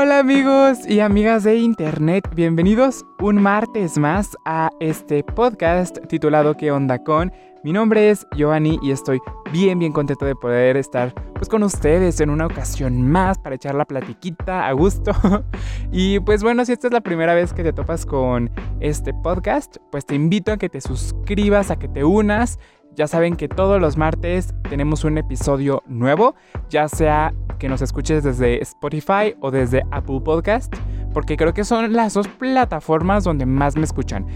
[0.00, 6.70] Hola amigos y amigas de internet, bienvenidos un martes más a este podcast titulado ¿Qué
[6.70, 7.32] onda con?
[7.64, 9.18] Mi nombre es Giovanni y estoy
[9.52, 13.74] bien bien contento de poder estar pues con ustedes en una ocasión más para echar
[13.74, 15.10] la platiquita a gusto.
[15.90, 19.78] y pues bueno, si esta es la primera vez que te topas con este podcast,
[19.90, 22.60] pues te invito a que te suscribas, a que te unas.
[22.94, 26.36] Ya saben que todos los martes tenemos un episodio nuevo,
[26.70, 30.74] ya sea que nos escuches desde Spotify o desde Apple Podcast,
[31.12, 34.26] porque creo que son las dos plataformas donde más me escuchan.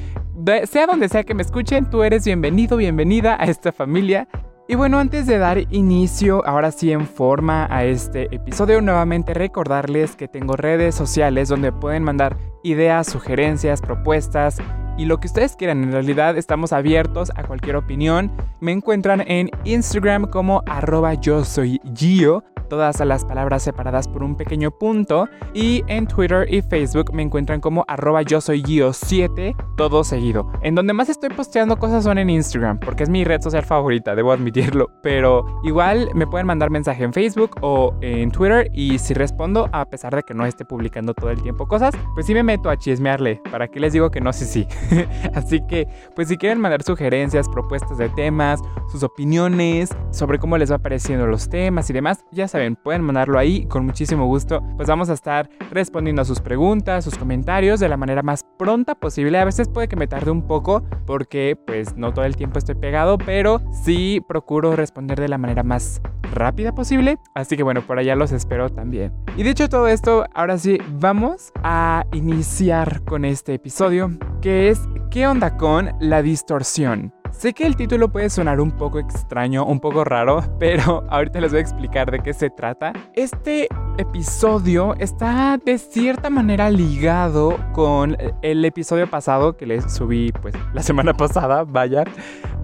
[0.65, 4.29] sea donde sea que me escuchen, tú eres bienvenido, bienvenida a esta familia.
[4.69, 10.17] Y bueno, antes de dar inicio, ahora sí en forma a este episodio, nuevamente recordarles
[10.17, 14.59] que tengo redes sociales donde pueden mandar ideas, sugerencias, propuestas
[14.97, 15.83] y lo que ustedes quieran.
[15.83, 18.31] En realidad estamos abiertos a cualquier opinión.
[18.61, 24.35] Me encuentran en Instagram como arroba yo soy Gio todas las palabras separadas por un
[24.35, 25.29] pequeño punto.
[25.53, 30.51] Y en Twitter y Facebook me encuentran como arroba yo soy Gio7, todo seguido.
[30.63, 34.15] En donde más estoy posteando cosas son en Instagram, porque es mi red social favorita,
[34.15, 34.91] debo admitirlo.
[35.03, 39.85] Pero igual me pueden mandar mensaje en Facebook o en Twitter y si respondo, a
[39.85, 42.79] pesar de que no esté publicando todo el tiempo cosas, pues sí me meto a
[42.79, 43.43] chismearle.
[43.51, 44.33] ¿Para qué les digo que no?
[44.33, 44.67] Sí, sí.
[45.35, 50.71] Así que, pues si quieren mandar sugerencias, propuestas de temas, sus opiniones sobre cómo les
[50.71, 54.63] va pareciendo los temas y demás, ya saben pueden mandarlo ahí con muchísimo gusto.
[54.77, 58.95] Pues vamos a estar respondiendo a sus preguntas, sus comentarios de la manera más pronta
[58.95, 59.41] posible.
[59.41, 62.77] A veces puede que me tarde un poco porque pues no todo el tiempo estoy
[62.77, 66.01] pegado, pero sí procuro responder de la manera más
[66.33, 67.19] rápida posible.
[67.35, 69.13] Así que bueno, por allá los espero también.
[69.37, 75.27] Y dicho todo esto, ahora sí, vamos a iniciar con este episodio, que es ¿qué
[75.27, 77.13] onda con la distorsión?
[77.33, 81.51] Sé que el título puede sonar un poco extraño, un poco raro, pero ahorita les
[81.51, 82.93] voy a explicar de qué se trata.
[83.15, 90.55] Este episodio está de cierta manera ligado con el episodio pasado que les subí pues
[90.73, 92.05] la semana pasada, vaya,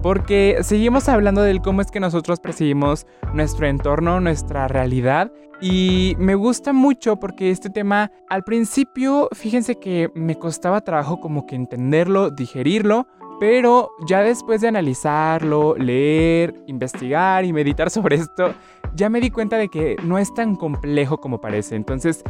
[0.01, 5.31] porque seguimos hablando del cómo es que nosotros percibimos nuestro entorno, nuestra realidad
[5.61, 11.45] y me gusta mucho porque este tema al principio, fíjense que me costaba trabajo como
[11.45, 13.07] que entenderlo, digerirlo,
[13.39, 18.53] pero ya después de analizarlo, leer, investigar y meditar sobre esto,
[18.95, 21.75] ya me di cuenta de que no es tan complejo como parece.
[21.75, 22.23] Entonces,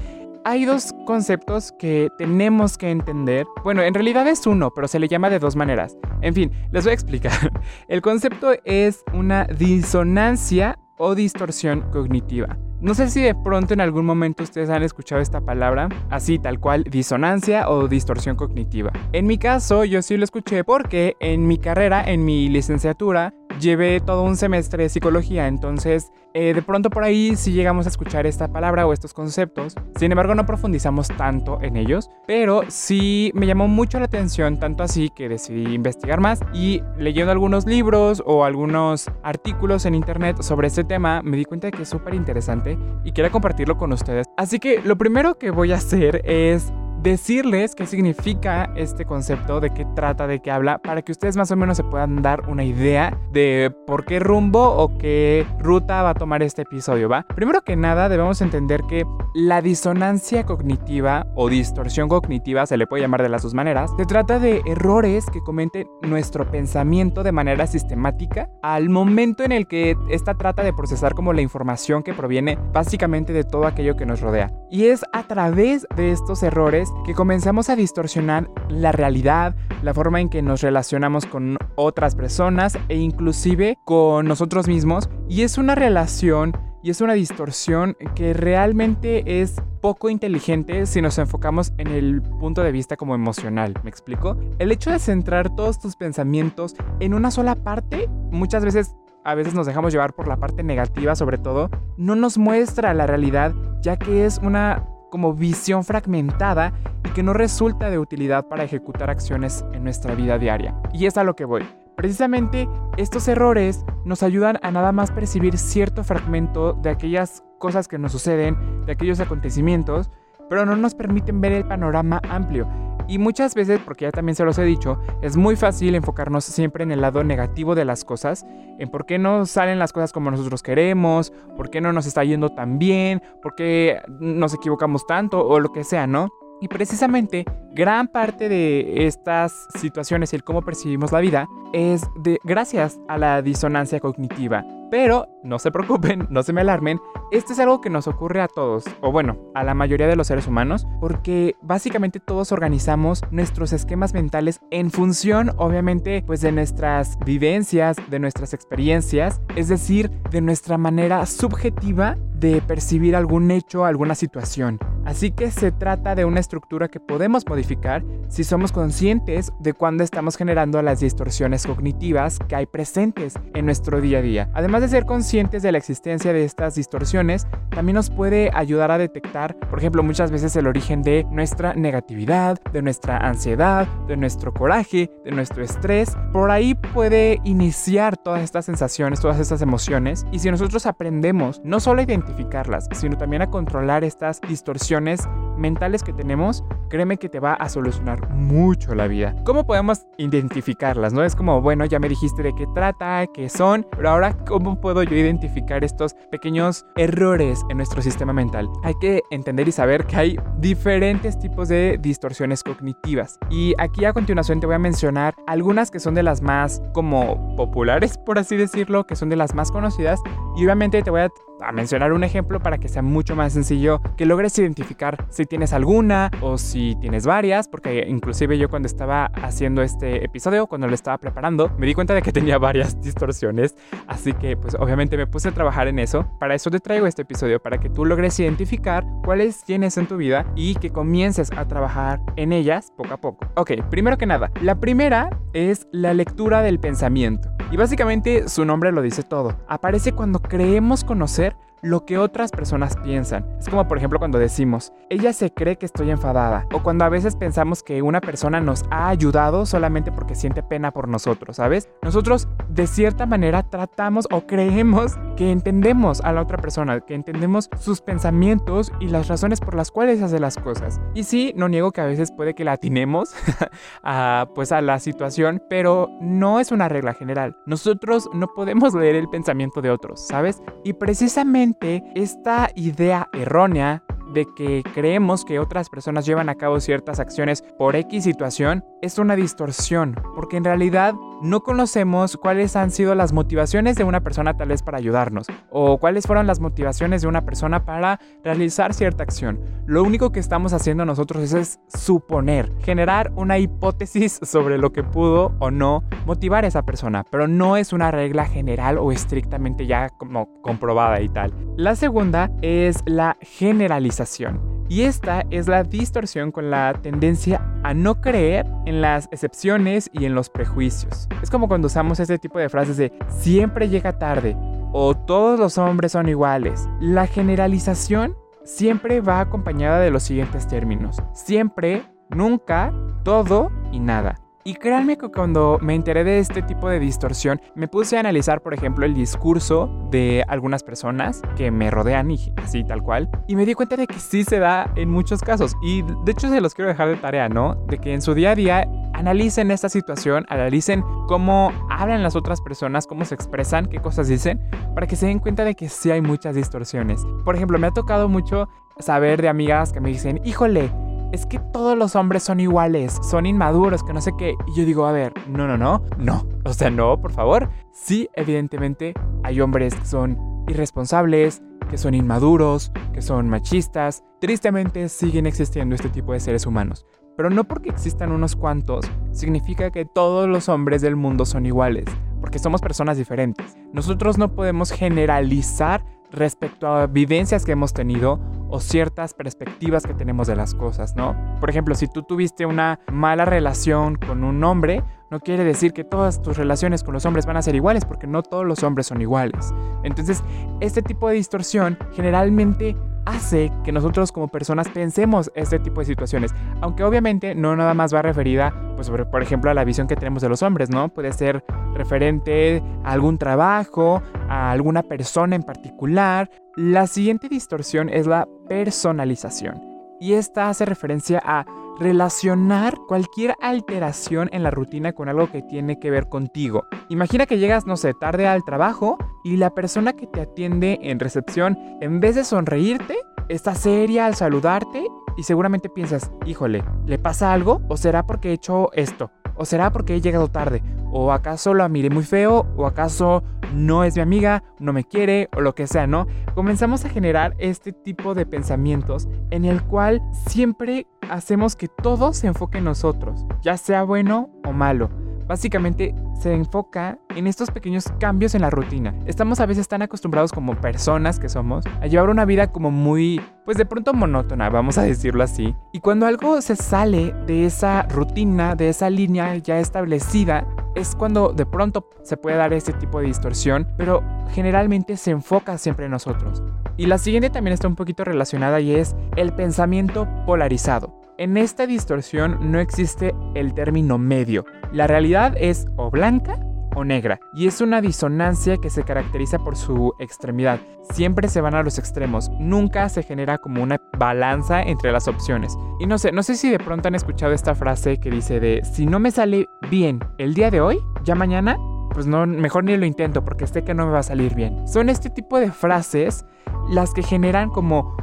[0.45, 3.45] hay dos conceptos que tenemos que entender.
[3.63, 5.97] Bueno, en realidad es uno, pero se le llama de dos maneras.
[6.21, 7.51] En fin, les voy a explicar.
[7.87, 12.57] El concepto es una disonancia o distorsión cognitiva.
[12.81, 16.61] No sé si de pronto en algún momento ustedes han escuchado esta palabra, así tal
[16.61, 18.93] cual, disonancia o distorsión cognitiva.
[19.11, 23.99] En mi caso, yo sí lo escuché porque en mi carrera, en mi licenciatura, llevé
[23.99, 28.27] todo un semestre de psicología, entonces eh, de pronto por ahí sí llegamos a escuchar
[28.27, 29.75] esta palabra o estos conceptos.
[29.97, 34.83] Sin embargo, no profundizamos tanto en ellos, pero sí me llamó mucho la atención, tanto
[34.83, 40.67] así que decidí investigar más y leyendo algunos libros o algunos artículos en internet sobre
[40.67, 44.27] este tema, me di cuenta de que es súper interesante y quiero compartirlo con ustedes.
[44.37, 46.71] Así que lo primero que voy a hacer es
[47.01, 51.51] decirles qué significa este concepto, de qué trata, de qué habla, para que ustedes más
[51.51, 56.11] o menos se puedan dar una idea de por qué rumbo o qué ruta va
[56.11, 57.25] a tomar este episodio, ¿va?
[57.35, 63.03] Primero que nada, debemos entender que la disonancia cognitiva o distorsión cognitiva, se le puede
[63.03, 67.67] llamar de las dos maneras, se trata de errores que cometen nuestro pensamiento de manera
[67.67, 72.57] sistemática al momento en el que esta trata de procesar como la información que proviene
[72.73, 74.51] básicamente de todo aquello que nos rodea.
[74.69, 80.21] Y es a través de estos errores que comenzamos a distorsionar la realidad, la forma
[80.21, 85.09] en que nos relacionamos con otras personas e inclusive con nosotros mismos.
[85.27, 91.17] Y es una relación y es una distorsión que realmente es poco inteligente si nos
[91.17, 94.37] enfocamos en el punto de vista como emocional, ¿me explico?
[94.59, 99.53] El hecho de centrar todos tus pensamientos en una sola parte, muchas veces a veces
[99.53, 103.97] nos dejamos llevar por la parte negativa sobre todo, no nos muestra la realidad ya
[103.97, 106.73] que es una como visión fragmentada
[107.05, 110.75] y que no resulta de utilidad para ejecutar acciones en nuestra vida diaria.
[110.93, 111.65] Y es a lo que voy.
[111.95, 117.97] Precisamente estos errores nos ayudan a nada más percibir cierto fragmento de aquellas cosas que
[117.97, 120.09] nos suceden, de aquellos acontecimientos,
[120.49, 122.67] pero no nos permiten ver el panorama amplio
[123.09, 126.83] y muchas veces, porque ya también se los he dicho, es muy fácil enfocarnos siempre
[126.83, 128.45] en el lado negativo de las cosas,
[128.77, 132.23] en por qué no salen las cosas como nosotros queremos, por qué no nos está
[132.23, 136.29] yendo tan bien, por qué nos equivocamos tanto o lo que sea, ¿no?
[136.61, 142.39] Y precisamente gran parte de estas situaciones y el cómo percibimos la vida es de
[142.43, 144.63] gracias a la disonancia cognitiva.
[144.91, 146.99] Pero no se preocupen, no se me alarmen,
[147.31, 150.27] esto es algo que nos ocurre a todos, o bueno, a la mayoría de los
[150.27, 157.17] seres humanos, porque básicamente todos organizamos nuestros esquemas mentales en función, obviamente, pues de nuestras
[157.19, 164.15] vivencias, de nuestras experiencias, es decir, de nuestra manera subjetiva de percibir algún hecho, alguna
[164.15, 164.79] situación.
[165.05, 170.03] Así que se trata de una estructura que podemos modificar si somos conscientes de cuándo
[170.03, 174.49] estamos generando las distorsiones cognitivas que hay presentes en nuestro día a día.
[174.53, 178.97] Además de ser conscientes de la existencia de estas distorsiones, también nos puede ayudar a
[178.97, 184.53] detectar, por ejemplo, muchas veces el origen de nuestra negatividad, de nuestra ansiedad, de nuestro
[184.53, 186.17] coraje, de nuestro estrés.
[186.31, 190.25] Por ahí puede iniciar todas estas sensaciones, todas estas emociones.
[190.31, 195.27] Y si nosotros aprendemos no solo a identificarlas, sino también a controlar estas distorsiones
[195.57, 199.35] mentales que tenemos, créeme que te va a solucionar mucho la vida.
[199.45, 201.13] ¿Cómo podemos identificarlas?
[201.13, 204.68] No es como, bueno, ya me dijiste de qué trata, qué son, pero ahora, ¿cómo
[204.77, 208.69] puedo yo identificar estos pequeños errores en nuestro sistema mental?
[208.83, 213.39] Hay que entender y saber que hay diferentes tipos de distorsiones cognitivas.
[213.49, 217.55] Y aquí a continuación te voy a mencionar algunas que son de las más como
[217.55, 220.19] populares, por así decirlo, que son de las más conocidas.
[220.55, 221.29] Y obviamente te voy a
[221.61, 225.73] a mencionar un ejemplo para que sea mucho más sencillo que logres identificar si tienes
[225.73, 230.95] alguna o si tienes varias, porque inclusive yo cuando estaba haciendo este episodio, cuando lo
[230.95, 233.75] estaba preparando, me di cuenta de que tenía varias distorsiones,
[234.07, 236.29] así que pues obviamente me puse a trabajar en eso.
[236.39, 240.17] Para eso te traigo este episodio, para que tú logres identificar cuáles tienes en tu
[240.17, 243.47] vida y que comiences a trabajar en ellas poco a poco.
[243.55, 247.49] Ok, primero que nada, la primera es la lectura del pensamiento.
[247.71, 249.55] Y básicamente su nombre lo dice todo.
[249.67, 253.45] Aparece cuando creemos conocer lo que otras personas piensan.
[253.59, 257.09] Es como por ejemplo cuando decimos, ella se cree que estoy enfadada, o cuando a
[257.09, 261.89] veces pensamos que una persona nos ha ayudado solamente porque siente pena por nosotros, ¿sabes?
[262.01, 267.69] Nosotros de cierta manera tratamos o creemos que entendemos a la otra persona, que entendemos
[267.79, 270.99] sus pensamientos y las razones por las cuales hace las cosas.
[271.13, 273.33] Y sí, no niego que a veces puede que la atinemos
[274.03, 277.55] a, pues a la situación, pero no es una regla general.
[277.65, 280.61] Nosotros no podemos leer el pensamiento de otros, ¿sabes?
[280.83, 281.68] Y precisamente
[282.15, 287.95] esta idea errónea de que creemos que otras personas llevan a cabo ciertas acciones por
[287.95, 293.95] X situación es una distorsión, porque en realidad no conocemos cuáles han sido las motivaciones
[293.95, 297.85] de una persona tal vez para ayudarnos, o cuáles fueron las motivaciones de una persona
[297.85, 299.59] para realizar cierta acción.
[299.85, 305.55] Lo único que estamos haciendo nosotros es, suponer, generar una hipótesis sobre lo que pudo
[305.59, 310.09] o no motivar a esa persona, pero no es una regla general o estrictamente ya
[310.09, 311.53] como comprobada y tal.
[311.77, 314.78] La segunda es la generalización.
[314.89, 320.25] Y esta es la distorsión con la tendencia a no creer en las excepciones y
[320.25, 321.29] en los prejuicios.
[321.43, 324.57] Es como cuando usamos este tipo de frases de siempre llega tarde
[324.91, 326.89] o todos los hombres son iguales.
[326.99, 331.21] La generalización siempre va acompañada de los siguientes términos.
[331.33, 332.91] Siempre, nunca,
[333.23, 334.39] todo y nada.
[334.63, 338.61] Y créanme que cuando me enteré de este tipo de distorsión, me puse a analizar,
[338.61, 343.29] por ejemplo, el discurso de algunas personas que me rodean y así tal cual.
[343.47, 345.75] Y me di cuenta de que sí se da en muchos casos.
[345.81, 347.75] Y de hecho se los quiero dejar de tarea, ¿no?
[347.87, 352.61] De que en su día a día analicen esta situación, analicen cómo hablan las otras
[352.61, 354.61] personas, cómo se expresan, qué cosas dicen,
[354.93, 357.25] para que se den cuenta de que sí hay muchas distorsiones.
[357.45, 358.67] Por ejemplo, me ha tocado mucho
[358.99, 360.91] saber de amigas que me dicen, híjole,
[361.31, 364.55] es que todos los hombres son iguales, son inmaduros, que no sé qué.
[364.67, 366.47] Y yo digo, a ver, no, no, no, no.
[366.65, 367.69] O sea, no, por favor.
[367.91, 374.23] Sí, evidentemente hay hombres que son irresponsables, que son inmaduros, que son machistas.
[374.39, 377.05] Tristemente siguen existiendo este tipo de seres humanos.
[377.37, 382.05] Pero no porque existan unos cuantos, significa que todos los hombres del mundo son iguales,
[382.41, 383.77] porque somos personas diferentes.
[383.93, 390.47] Nosotros no podemos generalizar respecto a vivencias que hemos tenido o ciertas perspectivas que tenemos
[390.47, 391.35] de las cosas, ¿no?
[391.59, 396.03] Por ejemplo, si tú tuviste una mala relación con un hombre, no quiere decir que
[396.03, 399.07] todas tus relaciones con los hombres van a ser iguales, porque no todos los hombres
[399.07, 399.73] son iguales.
[400.03, 400.43] Entonces,
[400.79, 402.95] este tipo de distorsión generalmente
[403.25, 408.13] hace que nosotros como personas pensemos este tipo de situaciones, aunque obviamente no nada más
[408.13, 411.09] va referida, pues por ejemplo, a la visión que tenemos de los hombres, ¿no?
[411.09, 416.49] Puede ser referente a algún trabajo, a alguna persona en particular.
[416.75, 419.79] La siguiente distorsión es la personalización,
[420.19, 421.65] y esta hace referencia a
[421.99, 426.85] relacionar cualquier alteración en la rutina con algo que tiene que ver contigo.
[427.09, 431.19] Imagina que llegas, no sé, tarde al trabajo y la persona que te atiende en
[431.19, 433.17] recepción, en vez de sonreírte,
[433.49, 435.05] está seria al saludarte
[435.37, 439.31] y seguramente piensas, híjole, ¿le pasa algo o será porque he hecho esto?
[439.55, 440.81] ¿O será porque he llegado tarde?
[441.11, 442.65] ¿O acaso la miré muy feo?
[442.77, 444.63] ¿O acaso no es mi amiga?
[444.79, 445.49] ¿No me quiere?
[445.55, 446.27] O lo que sea, ¿no?
[446.55, 452.47] Comenzamos a generar este tipo de pensamientos en el cual siempre hacemos que todo se
[452.47, 455.09] enfoque en nosotros, ya sea bueno o malo.
[455.47, 459.15] Básicamente se enfoca en estos pequeños cambios en la rutina.
[459.25, 463.41] Estamos a veces tan acostumbrados como personas que somos a llevar una vida como muy,
[463.65, 465.75] pues de pronto monótona, vamos a decirlo así.
[465.91, 470.67] Y cuando algo se sale de esa rutina, de esa línea ya establecida,
[470.99, 475.77] es cuando de pronto se puede dar ese tipo de distorsión, pero generalmente se enfoca
[475.77, 476.61] siempre en nosotros.
[476.97, 481.15] Y la siguiente también está un poquito relacionada y es el pensamiento polarizado.
[481.37, 484.65] En esta distorsión no existe el término medio.
[484.91, 486.59] La realidad es o blanca
[487.03, 490.79] negra, y es una disonancia que se caracteriza por su extremidad.
[491.11, 495.77] Siempre se van a los extremos, nunca se genera como una balanza entre las opciones.
[495.99, 498.81] Y no sé, no sé si de pronto han escuchado esta frase que dice de
[498.83, 501.77] si no me sale bien el día de hoy, ya mañana
[502.13, 504.87] pues no, mejor ni lo intento porque sé que no me va a salir bien.
[504.87, 506.45] Son este tipo de frases
[506.89, 508.17] las que generan como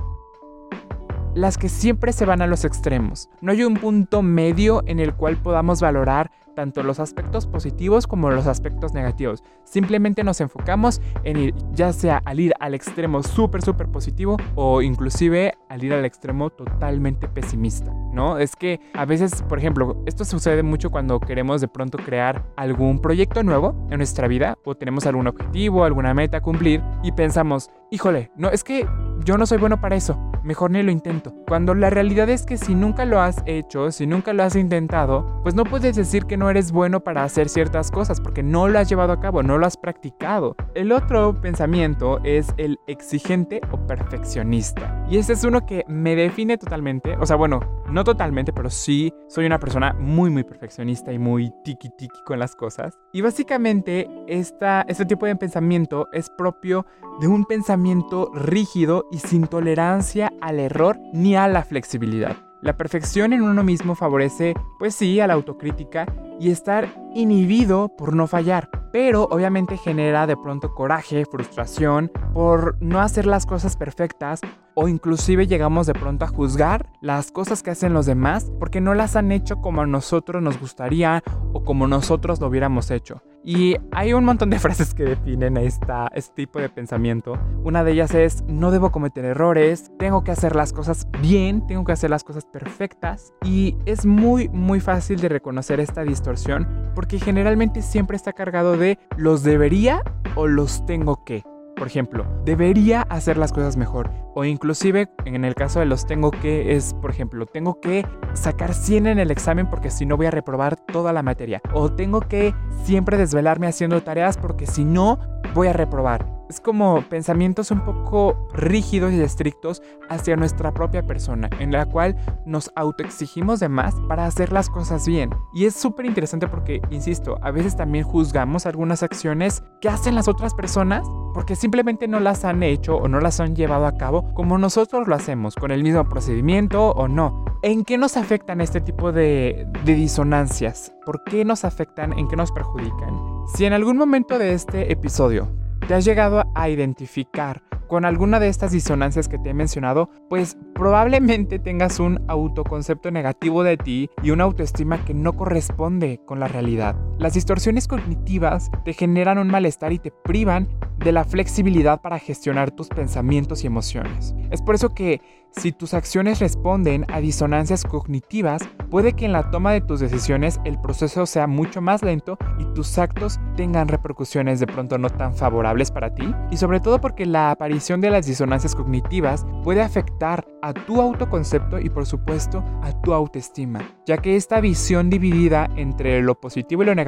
[1.34, 3.28] las que siempre se van a los extremos.
[3.40, 8.30] No hay un punto medio en el cual podamos valorar tanto los aspectos positivos como
[8.30, 9.44] los aspectos negativos.
[9.62, 14.82] Simplemente nos enfocamos en ir ya sea al ir al extremo súper, súper positivo o
[14.82, 18.38] inclusive al ir al extremo totalmente pesimista, ¿no?
[18.38, 23.00] Es que a veces, por ejemplo, esto sucede mucho cuando queremos de pronto crear algún
[23.00, 27.70] proyecto nuevo en nuestra vida o tenemos algún objetivo, alguna meta a cumplir y pensamos,
[27.90, 28.86] híjole, no, es que
[29.24, 31.34] yo no soy bueno para eso, mejor ni lo intento.
[31.48, 35.40] Cuando la realidad es que si nunca lo has hecho, si nunca lo has intentado,
[35.42, 38.78] pues no puedes decir que no eres bueno para hacer ciertas cosas porque no lo
[38.78, 40.56] has llevado a cabo, no lo has practicado.
[40.74, 45.04] El otro pensamiento es el exigente o perfeccionista.
[45.08, 49.12] Y este es uno que me define totalmente, o sea, bueno, no totalmente, pero sí
[49.28, 52.98] soy una persona muy, muy perfeccionista y muy tiki tiki con las cosas.
[53.12, 56.86] Y básicamente este tipo de pensamiento es propio
[57.20, 62.45] de un pensamiento rígido y sin tolerancia al error ni a la flexibilidad.
[62.66, 66.04] La perfección en uno mismo favorece, pues sí, a la autocrítica
[66.40, 73.00] y estar inhibido por no fallar, pero obviamente genera de pronto coraje, frustración por no
[73.00, 74.40] hacer las cosas perfectas
[74.74, 78.92] o inclusive llegamos de pronto a juzgar las cosas que hacen los demás porque no
[78.94, 81.22] las han hecho como a nosotros nos gustaría
[81.54, 83.22] o como nosotros lo hubiéramos hecho.
[83.48, 87.38] Y hay un montón de frases que definen esta, este tipo de pensamiento.
[87.62, 91.84] Una de ellas es, no debo cometer errores, tengo que hacer las cosas bien, tengo
[91.84, 93.32] que hacer las cosas perfectas.
[93.44, 98.98] Y es muy, muy fácil de reconocer esta distorsión porque generalmente siempre está cargado de
[99.16, 100.02] los debería
[100.34, 101.42] o los tengo que.
[101.76, 104.10] Por ejemplo, debería hacer las cosas mejor.
[104.34, 108.72] O inclusive, en el caso de los tengo que, es, por ejemplo, tengo que sacar
[108.72, 111.60] 100 en el examen porque si no voy a reprobar toda la materia.
[111.74, 115.18] O tengo que siempre desvelarme haciendo tareas porque si no
[115.56, 116.26] voy a reprobar.
[116.48, 122.14] Es como pensamientos un poco rígidos y estrictos hacia nuestra propia persona, en la cual
[122.44, 125.30] nos autoexigimos de más para hacer las cosas bien.
[125.54, 130.28] Y es súper interesante porque, insisto, a veces también juzgamos algunas acciones que hacen las
[130.28, 134.32] otras personas porque simplemente no las han hecho o no las han llevado a cabo
[134.34, 137.44] como nosotros lo hacemos, con el mismo procedimiento o no.
[137.62, 140.95] ¿En qué nos afectan este tipo de, de disonancias?
[141.06, 142.12] ¿Por qué nos afectan?
[142.18, 143.14] ¿En qué nos perjudican?
[143.54, 145.48] Si en algún momento de este episodio
[145.86, 150.56] te has llegado a identificar con alguna de estas disonancias que te he mencionado, pues
[150.74, 156.48] probablemente tengas un autoconcepto negativo de ti y una autoestima que no corresponde con la
[156.48, 156.96] realidad.
[157.18, 160.68] Las distorsiones cognitivas te generan un malestar y te privan
[160.98, 164.34] de la flexibilidad para gestionar tus pensamientos y emociones.
[164.50, 165.20] Es por eso que
[165.50, 170.60] si tus acciones responden a disonancias cognitivas, puede que en la toma de tus decisiones
[170.64, 175.34] el proceso sea mucho más lento y tus actos tengan repercusiones de pronto no tan
[175.34, 176.34] favorables para ti.
[176.50, 181.78] Y sobre todo porque la aparición de las disonancias cognitivas puede afectar a tu autoconcepto
[181.78, 186.86] y por supuesto a tu autoestima, ya que esta visión dividida entre lo positivo y
[186.86, 187.05] lo negativo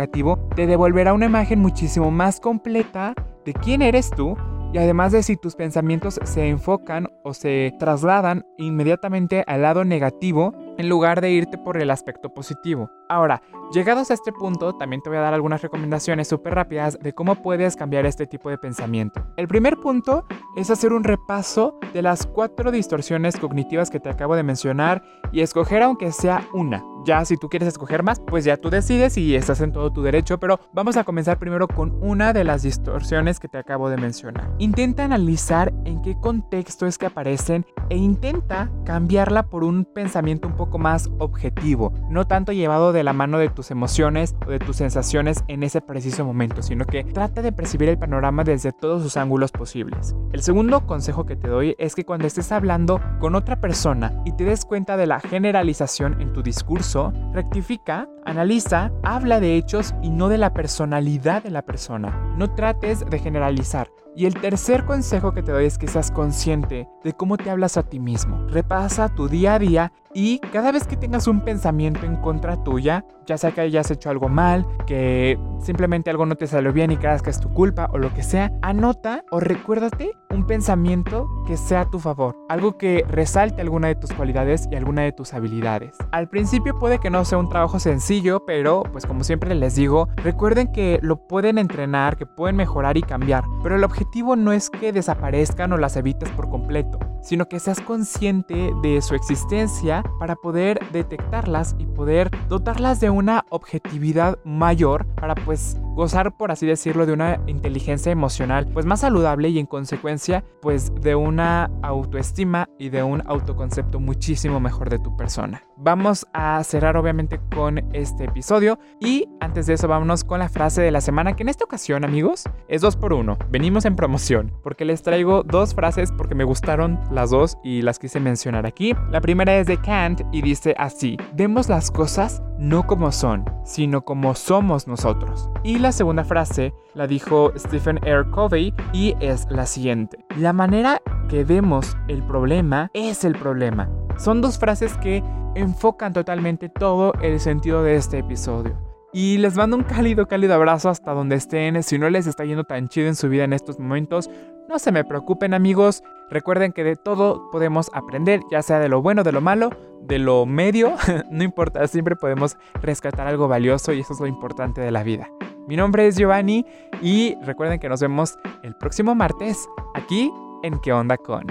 [0.54, 3.14] te devolverá una imagen muchísimo más completa
[3.44, 4.36] de quién eres tú
[4.72, 10.54] y además de si tus pensamientos se enfocan o se trasladan inmediatamente al lado negativo
[10.76, 12.90] en lugar de irte por el aspecto positivo.
[13.08, 17.14] Ahora, llegados a este punto, también te voy a dar algunas recomendaciones súper rápidas de
[17.14, 19.26] cómo puedes cambiar este tipo de pensamiento.
[19.36, 20.24] El primer punto
[20.56, 25.40] es hacer un repaso de las cuatro distorsiones cognitivas que te acabo de mencionar y
[25.40, 26.84] escoger aunque sea una.
[27.04, 30.02] Ya si tú quieres escoger más, pues ya tú decides y estás en todo tu
[30.02, 33.96] derecho, pero vamos a comenzar primero con una de las distorsiones que te acabo de
[33.96, 34.50] mencionar.
[34.60, 40.56] Intenta analizar en qué contexto es que aparecen e intenta cambiarla por un pensamiento un
[40.56, 44.74] poco más objetivo, no tanto llevado de la mano de tus emociones o de tus
[44.74, 49.16] sensaciones en ese preciso momento, sino que trata de percibir el panorama desde todos sus
[49.16, 50.16] ángulos posibles.
[50.32, 54.32] El segundo consejo que te doy es que cuando estés hablando con otra persona y
[54.32, 60.10] te des cuenta de la generalización en tu discurso, rectifica, analiza, habla de hechos y
[60.10, 62.34] no de la personalidad de la persona.
[62.36, 63.88] No trates de generalizar.
[64.18, 67.76] Y el tercer consejo que te doy es que seas consciente de cómo te hablas
[67.76, 68.48] a ti mismo.
[68.48, 73.04] Repasa tu día a día y cada vez que tengas un pensamiento en contra tuya,
[73.24, 76.96] ya sea que hayas hecho algo mal, que simplemente algo no te salió bien y
[76.96, 81.56] creas que es tu culpa o lo que sea, anota o recuérdate un pensamiento que
[81.56, 85.34] sea a tu favor, algo que resalte alguna de tus cualidades y alguna de tus
[85.34, 85.96] habilidades.
[86.10, 90.08] Al principio puede que no sea un trabajo sencillo, pero pues como siempre les digo,
[90.16, 94.68] recuerden que lo pueden entrenar, que pueden mejorar y cambiar, pero el objetivo no es
[94.68, 96.98] que desaparezcan o las evites por completo
[97.28, 103.44] sino que seas consciente de su existencia para poder detectarlas y poder dotarlas de una
[103.50, 109.48] objetividad mayor para pues gozar, por así decirlo, de una inteligencia emocional pues más saludable
[109.48, 115.16] y en consecuencia pues de una autoestima y de un autoconcepto muchísimo mejor de tu
[115.16, 115.64] persona.
[115.76, 120.82] Vamos a cerrar obviamente con este episodio y antes de eso vámonos con la frase
[120.82, 123.36] de la semana que en esta ocasión amigos es dos por uno.
[123.50, 127.98] Venimos en promoción porque les traigo dos frases porque me gustaron las dos y las
[127.98, 128.94] quise mencionar aquí.
[129.10, 134.04] La primera es de Kant y dice así, vemos las cosas no como son, sino
[134.04, 135.48] como somos nosotros.
[135.62, 138.30] Y la segunda frase la dijo Stephen R.
[138.30, 143.88] Covey y es la siguiente, la manera que vemos el problema es el problema.
[144.18, 148.76] Son dos frases que enfocan totalmente todo el sentido de este episodio.
[149.14, 151.82] Y les mando un cálido, cálido abrazo hasta donde estén.
[151.82, 154.28] Si no les está yendo tan chido en su vida en estos momentos,
[154.68, 156.02] no se me preocupen amigos.
[156.28, 159.70] Recuerden que de todo podemos aprender, ya sea de lo bueno, de lo malo,
[160.02, 160.96] de lo medio.
[161.30, 165.30] no importa, siempre podemos rescatar algo valioso y eso es lo importante de la vida.
[165.68, 166.64] Mi nombre es Giovanni
[167.02, 170.32] y recuerden que nos vemos el próximo martes aquí
[170.62, 171.44] en ¿Qué onda con?